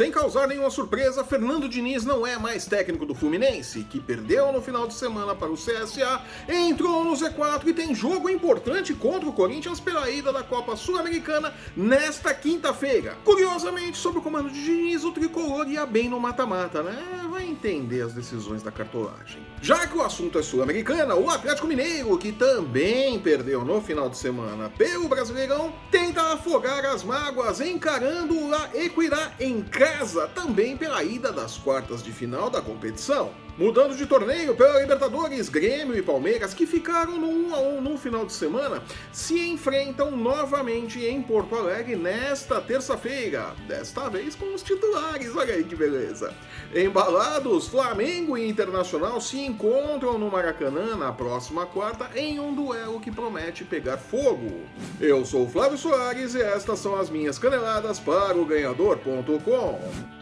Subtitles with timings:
[0.00, 4.62] Sem causar nenhuma surpresa, Fernando Diniz não é mais técnico do Fluminense, que perdeu no
[4.62, 9.32] final de semana para o CSA, entrou no Z4 e tem jogo importante contra o
[9.34, 13.18] Corinthians pela ida da Copa Sul-Americana nesta quinta-feira.
[13.26, 17.28] Curiosamente, sob o comando de Diniz, o tricolor ia bem no mata-mata, né?
[17.30, 19.46] Vai entender as decisões da cartolagem.
[19.60, 24.16] Já que o assunto é sul-americana, o Atlético Mineiro, que também perdeu no final de
[24.16, 29.89] semana pelo Brasileirão, tenta afogar as mágoas encarando a Equirá em casa,
[30.34, 33.30] também pela ida das quartas de final da competição.
[33.60, 37.98] Mudando de torneio pela Libertadores, Grêmio e Palmeiras, que ficaram no 1 a 1 no
[37.98, 44.62] final de semana, se enfrentam novamente em Porto Alegre nesta terça-feira, desta vez com os
[44.62, 46.32] titulares, olha aí que beleza.
[46.74, 53.10] Embalados, Flamengo e Internacional se encontram no Maracanã na próxima quarta em um duelo que
[53.10, 54.62] promete pegar fogo.
[54.98, 60.19] Eu sou Flávio Soares e estas são as minhas caneladas para o ganhador.com.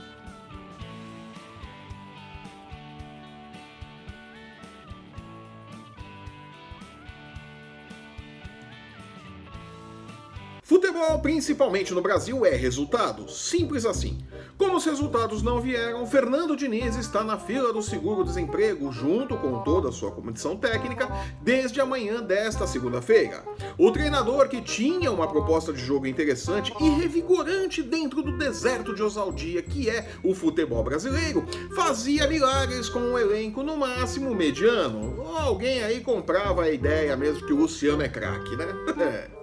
[10.68, 13.26] Futebol, principalmente no Brasil, é resultado.
[13.30, 14.18] Simples assim.
[14.58, 19.88] Como os resultados não vieram, Fernando Diniz está na fila do seguro-desemprego, junto com toda
[19.88, 21.08] a sua comissão técnica,
[21.40, 23.42] desde amanhã desta segunda-feira.
[23.78, 29.02] O treinador, que tinha uma proposta de jogo interessante e revigorante dentro do deserto de
[29.02, 35.24] ousadia que é o futebol brasileiro, fazia milagres com um elenco no máximo mediano.
[35.38, 38.66] Alguém aí comprava a ideia mesmo que o Luciano é craque, né?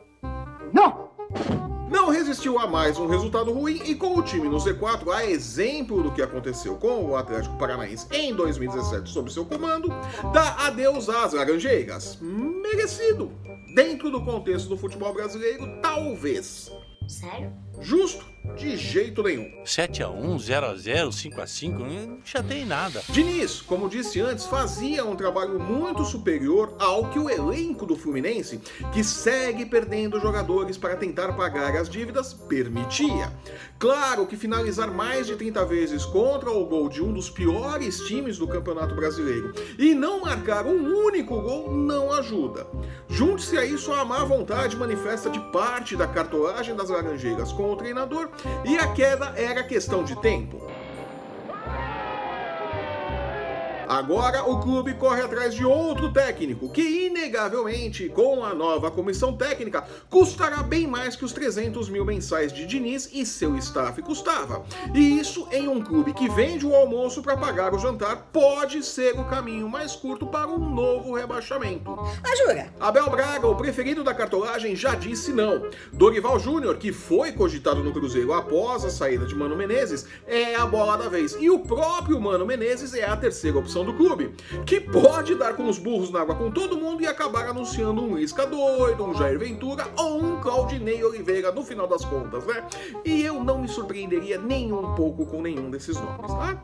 [2.26, 6.12] Resistiu a mais um resultado ruim e com o time no Z4, a exemplo do
[6.12, 9.90] que aconteceu com o Atlético Paranaense em 2017 sob seu comando,
[10.34, 12.18] dá adeus às Laranjeiras.
[12.20, 13.32] Merecido.
[13.76, 16.72] Dentro do contexto do futebol brasileiro, talvez.
[17.08, 17.54] Sério?
[17.82, 19.52] Justo de jeito nenhum.
[19.66, 23.02] 7x1, 0x0, 5x5, não chatei nada.
[23.10, 28.62] Diniz, como disse antes, fazia um trabalho muito superior ao que o elenco do Fluminense,
[28.94, 33.32] que segue perdendo jogadores para tentar pagar as dívidas, permitia.
[33.80, 38.38] Claro que finalizar mais de 30 vezes contra o gol de um dos piores times
[38.38, 42.68] do Campeonato Brasileiro e não marcar um único gol não ajuda.
[43.10, 47.76] Junte-se a isso a má vontade manifesta de parte da cartolagem das Laranjeiras com o
[47.76, 48.30] treinador
[48.64, 50.75] e a queda era questão de tempo.
[53.88, 59.84] Agora o clube corre atrás de outro técnico, que inegavelmente, com a nova comissão técnica,
[60.10, 64.64] custará bem mais que os 300 mil mensais de Diniz e seu staff custava.
[64.94, 69.20] E isso em um clube que vende o almoço para pagar o jantar pode ser
[69.20, 71.92] o caminho mais curto para um novo rebaixamento.
[71.92, 72.74] Ah, jura?
[72.80, 75.70] Abel Braga, o preferido da cartolagem, já disse não.
[75.94, 80.66] Dorival Júnior, que foi cogitado no Cruzeiro após a saída de Mano Menezes, é a
[80.66, 81.36] bola da vez.
[81.40, 84.34] E o próprio Mano Menezes é a terceira opção do clube,
[84.66, 88.18] que pode dar com os burros na água com todo mundo e acabar anunciando um
[88.18, 92.64] Isca doido, um Jair Ventura ou um Claudinei Oliveira no final das contas, né?
[93.04, 96.62] E eu não me surpreenderia nem um pouco com nenhum desses nomes, tá?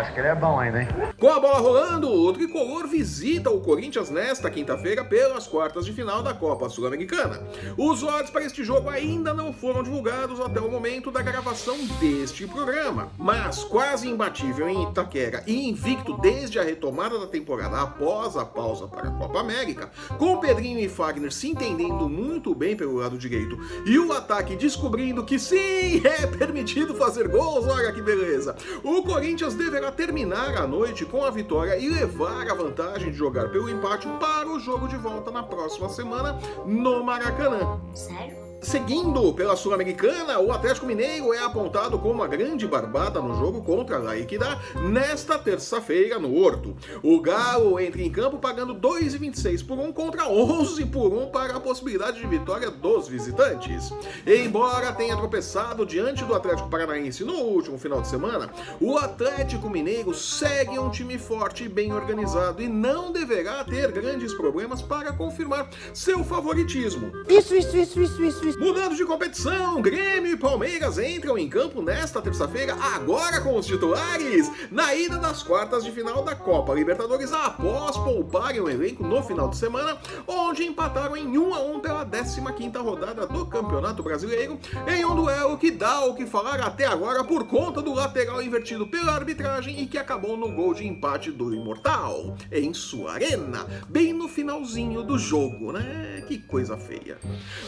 [0.00, 0.88] Acho que ele é bom ainda, hein?
[1.18, 6.22] Com a bola rolando, o tricolor visita o Corinthians nesta quinta-feira pelas quartas de final
[6.22, 7.40] da Copa Sul-Americana.
[7.76, 12.46] Os odds para este jogo ainda não foram divulgados até o momento da gravação deste
[12.46, 18.44] programa, mas quase imbatível em Itaquera e invicto desde a retomada da temporada após a
[18.44, 23.18] pausa para a Copa América, com Pedrinho e Fagner se entendendo muito bem pelo lado
[23.18, 28.56] direito e o ataque descobrindo que sim, é permitido fazer gols, olha que beleza.
[28.82, 33.50] O Corinthians deverá terminar a noite com a vitória e levar a vantagem de jogar
[33.50, 37.80] pelo empate para o jogo de volta na próxima semana no Maracanã.
[37.94, 38.49] Sério?
[38.62, 43.98] Seguindo pela Sul-Americana, o Atlético Mineiro é apontado como a grande barbada no jogo contra
[43.98, 46.76] a Equidad nesta terça-feira no Horto.
[47.02, 51.60] O Galo entra em campo pagando 2,26 por 1 contra 11 por 1 para a
[51.60, 53.90] possibilidade de vitória dos visitantes.
[54.26, 60.14] Embora tenha tropeçado diante do Atlético Paranaense no último final de semana, o Atlético Mineiro
[60.14, 65.70] segue um time forte e bem organizado e não deverá ter grandes problemas para confirmar
[65.94, 67.10] seu favoritismo.
[67.28, 72.20] Isso, isso, isso, isso, isso, Mudando de competição, Grêmio e Palmeiras entram em campo nesta
[72.20, 77.96] terça-feira, agora com os titulares, na ida das quartas de final da Copa Libertadores, após
[77.96, 82.82] pouparem o elenco no final de semana, onde empataram em 1 a 1 pela 15ª
[82.82, 87.46] rodada do Campeonato Brasileiro, em um duelo que dá o que falar até agora por
[87.46, 92.36] conta do lateral invertido pela arbitragem e que acabou no gol de empate do Imortal,
[92.50, 96.09] em sua arena, bem no finalzinho do jogo, né?
[96.30, 97.18] Que coisa feia.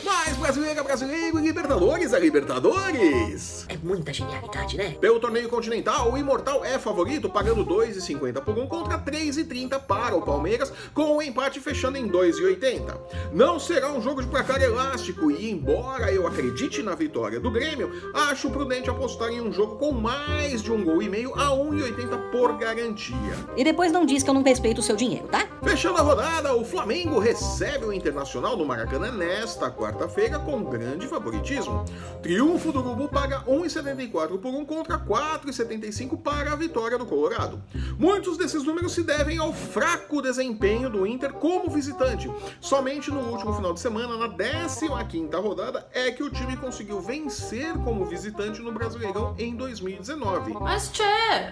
[0.04, 3.66] Mas, brasileiro Brasileira, Brasileiro e Libertadores é Libertadores.
[3.68, 4.96] É muita genialidade, né?
[5.00, 10.22] Pelo torneio continental, o Imortal é favorito, pagando 2,50 por um contra 3,30 para o
[10.22, 12.96] Palmeiras, com o empate fechando em 2,80.
[13.32, 17.90] Não será um jogo de placar elástico e, embora eu acredite na vitória do Grêmio,
[18.14, 22.30] acho prudente apostar em um jogo com mais de um gol e meio a 1,80
[22.30, 23.16] por garantia.
[23.56, 25.48] E depois não diz que eu não respeito o seu dinheiro, tá?
[25.64, 31.84] Fechando a rodada, o Flamengo recebe o Internacional no Maracanã nesta quarta-feira com grande favoritismo.
[32.22, 37.62] Triunfo do Urubu paga 1,74 por um contra 4,75 para a vitória do Colorado.
[37.98, 42.30] Muitos desses números se devem ao fraco desempenho do Inter como visitante.
[42.60, 47.72] Somente no último final de semana, na 15ª rodada, é que o time conseguiu vencer
[47.78, 50.52] como visitante no Brasileirão em 2019.
[50.60, 51.02] Mas tchê!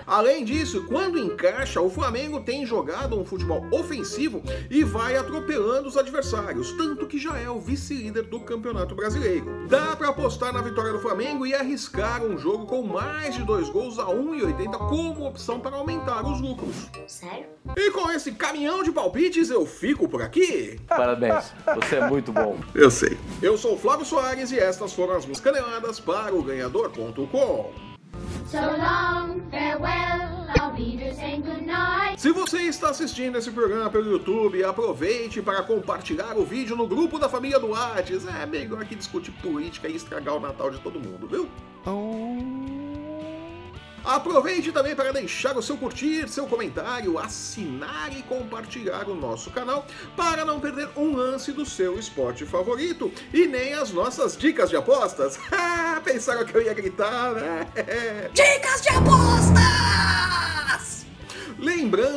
[0.06, 5.96] Além disso, quando encaixa, o Flamengo tem jogado um futebol ofensivo e vai atropelando os
[5.96, 9.68] adversários, tanto que já é o vice-líder do Campeonato Brasileiro.
[9.68, 13.68] Dá para apostar na vitória do Flamengo e arriscar um jogo com mais de dois
[13.68, 16.90] gols a 1,80 como opção para aumentar os lucros.
[17.06, 17.46] Sério?
[17.76, 20.80] E com esse caminhão de palpites eu fico por aqui.
[20.88, 22.58] Parabéns, você é muito bom.
[22.74, 23.16] Eu sei.
[23.40, 27.72] Eu sou o Flávio Soares e estas foram as minhas caneladas para o ganhador.com.
[28.46, 30.39] So long, farewell,
[32.20, 37.18] Se você está assistindo esse programa pelo YouTube, aproveite para compartilhar o vídeo no grupo
[37.18, 38.26] da família do Whats.
[38.26, 41.48] É melhor que discutir política e estragar o Natal de todo mundo, viu?
[44.04, 49.86] Aproveite também para deixar o seu curtir, seu comentário, assinar e compartilhar o nosso canal
[50.14, 54.76] para não perder um lance do seu esporte favorito e nem as nossas dicas de
[54.76, 55.38] apostas.
[56.04, 57.66] Pensaram que eu ia gritar, né?
[58.34, 59.29] Dicas de apostas!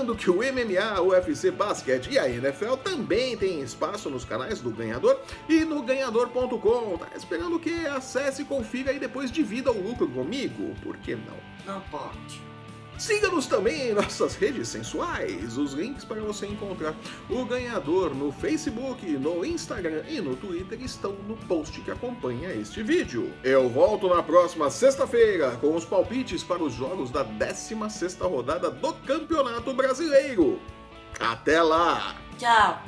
[0.03, 4.59] Lembrando que o MMA, o UFC Basquete e a NFL também têm espaço nos canais
[4.59, 5.17] do Ganhador
[5.47, 6.97] e no ganhador.com.
[6.97, 7.85] Tá esperando o?
[7.87, 10.75] Acesse, confira e depois divida o lucro comigo.
[10.83, 11.37] Por que não?
[11.65, 12.41] Não pode.
[12.97, 15.57] Siga-nos também em nossas redes sensuais.
[15.57, 16.95] Os links para você encontrar
[17.29, 22.81] o ganhador no Facebook, no Instagram e no Twitter estão no post que acompanha este
[22.83, 23.33] vídeo.
[23.43, 28.93] Eu volto na próxima sexta-feira com os palpites para os jogos da 16ª rodada do
[28.93, 30.59] Campeonato Brasileiro.
[31.19, 32.15] Até lá!
[32.37, 32.81] Tchau.